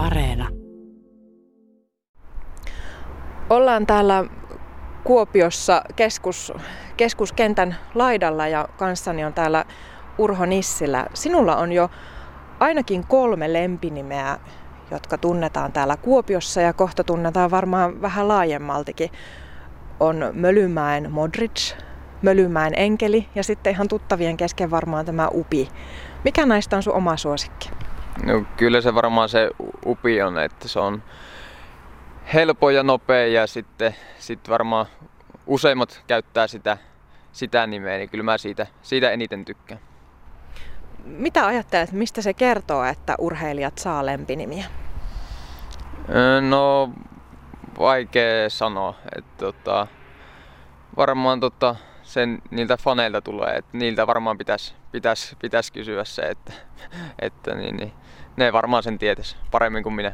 [0.00, 0.48] Areena.
[3.50, 4.24] Ollaan täällä
[5.04, 6.52] Kuopiossa keskus,
[6.96, 9.64] keskuskentän laidalla ja kanssani on täällä
[10.18, 11.06] Urho Nissilä.
[11.14, 11.90] Sinulla on jo
[12.60, 14.38] ainakin kolme lempinimeä,
[14.90, 19.10] jotka tunnetaan täällä Kuopiossa ja kohta tunnetaan varmaan vähän laajemmaltikin.
[20.00, 21.74] On Mölymäen Modric,
[22.22, 25.68] Mölymäen Enkeli ja sitten ihan tuttavien kesken varmaan tämä Upi.
[26.24, 27.70] Mikä näistä on sun oma suosikki?
[28.24, 29.50] No, kyllä se varmaan se
[29.86, 31.02] Upi on, että se on
[32.34, 34.86] helppo ja nopea ja sitten sit varmaan
[35.46, 36.78] useimmat käyttää sitä,
[37.32, 39.80] sitä nimeä, niin kyllä mä siitä, siitä eniten tykkään.
[41.04, 44.64] Mitä ajattelet, mistä se kertoo, että urheilijat saa lempinimiä?
[46.48, 46.90] No,
[47.78, 48.94] vaikea sanoa.
[49.16, 49.86] Että, tota,
[50.96, 51.76] varmaan tota,
[52.10, 56.52] sen niiltä faneilta tulee, että niiltä varmaan pitäisi pitäis, pitäis kysyä se, että,
[57.18, 57.92] että niin, niin,
[58.36, 60.12] ne varmaan sen tietäisi paremmin kuin minä.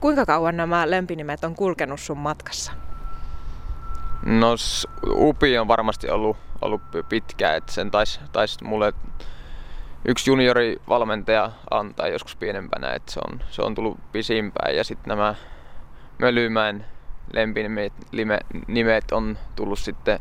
[0.00, 2.72] Kuinka kauan nämä lempinimet on kulkenut sun matkassa?
[4.26, 4.54] No
[5.06, 8.92] Upi on varmasti ollut, ollut pitkään, että sen taisi tais mulle
[10.04, 15.34] yksi juniorivalmentaja antaa joskus pienempänä, että se on, se on tullut pisimpään ja sitten nämä
[16.18, 16.84] Mölymäen
[17.32, 17.92] lempinimet
[18.68, 20.20] nimet on tullut sitten,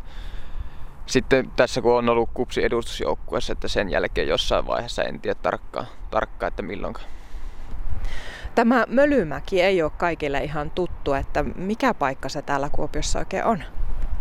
[1.06, 5.88] sitten tässä kun on ollut kupsi edustusjoukkueessa, että sen jälkeen jossain vaiheessa en tiedä tarkkaan,
[6.12, 7.06] tarkkaan että milloinkaan.
[8.56, 13.64] Tämä Mölymäki ei ole kaikille ihan tuttu, että mikä paikka se täällä Kuopiossa oikein on?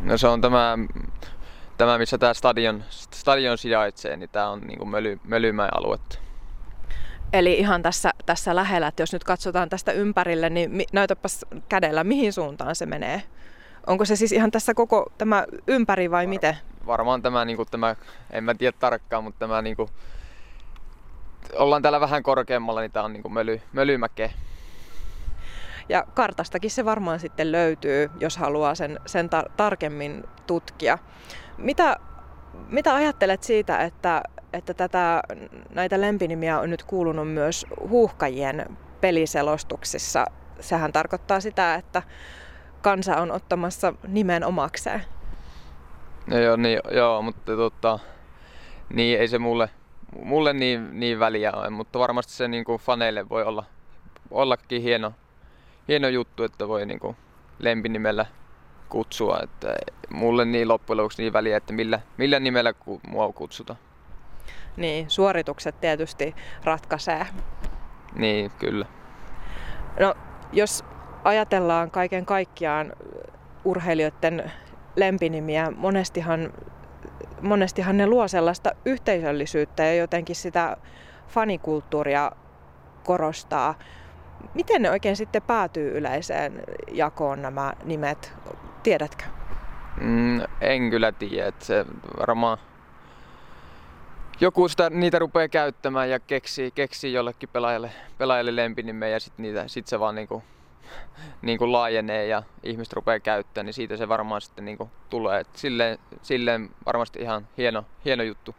[0.03, 0.78] No se on tämä,
[1.78, 6.19] tämä missä tämä stadion, stadion sijaitsee, niin tämä on niin Möly, Mölymäen aluetta.
[7.33, 12.05] Eli ihan tässä, tässä lähellä, että jos nyt katsotaan tästä ympärille, niin mi, näytäpäs kädellä,
[12.05, 13.22] mihin suuntaan se menee.
[13.87, 16.56] Onko se siis ihan tässä koko tämä ympäri vai Var, miten?
[16.86, 17.97] Varmaan tämä, niin kuin, tämä,
[18.31, 19.89] en mä tiedä tarkkaan, mutta tämä niin kuin,
[21.59, 24.31] ollaan täällä vähän korkeammalla, niin tämä on niin kuin möly, mölymäkeä.
[25.89, 30.98] Ja kartastakin se varmaan sitten löytyy, jos haluaa sen, sen tar- tarkemmin tutkia.
[31.59, 31.97] Mitä,
[32.69, 34.22] mitä ajattelet siitä, että,
[34.53, 35.22] että tätä,
[35.71, 40.27] näitä lempinimiä on nyt kuulunut myös huuhkajien peliselostuksissa?
[40.60, 42.03] Sehän tarkoittaa sitä, että
[42.83, 45.04] kansa on ottamassa nimen omakseen.
[46.26, 47.98] No joo, niin, joo mutta tota,
[48.92, 49.70] niin ei se mulle,
[50.22, 53.64] mulle niin, niin väliä ole, mutta varmasti se niin kuin faneille voi olla,
[54.30, 55.12] ollakin hieno,
[55.88, 57.16] hieno juttu, että voi niin kuin
[57.59, 58.26] lempinimellä
[58.88, 59.41] kutsua.
[59.42, 59.76] Että
[60.10, 62.75] mulle niin loppujen lopuksi niin väliä, että millä, millä nimellä
[63.09, 63.78] mua kutsutaan.
[64.76, 67.26] Niin, suoritukset tietysti ratkaisee.
[68.14, 68.86] Niin, kyllä.
[70.00, 70.14] No,
[70.53, 70.84] jos
[71.25, 72.92] ajatellaan kaiken kaikkiaan
[73.64, 74.53] urheilijoiden
[74.97, 76.53] lempinimiä, monestihan,
[77.41, 80.77] monestihan ne luo sellaista yhteisöllisyyttä ja jotenkin sitä
[81.28, 82.33] fanikulttuuria
[83.05, 83.78] korostaa.
[84.55, 86.62] Miten ne oikein sitten päätyy yleiseen
[86.93, 88.33] jakoon nämä nimet?
[88.83, 89.25] Tiedätkö?
[90.01, 91.47] Mm, en kyllä tiedä.
[91.47, 91.84] Että se
[92.19, 92.59] varmaan
[94.41, 99.87] joku sitä, niitä rupeaa käyttämään ja keksii, keksii jollekin pelaajalle, pelaajalle lempinimeä ja sitten sit
[99.87, 100.43] se vaan niinku,
[101.42, 105.41] niinku laajenee ja ihmiset rupeaa käyttämään, niin siitä se varmaan sitten niinku tulee.
[105.41, 108.54] Et silleen, silleen varmasti ihan hieno, hieno juttu.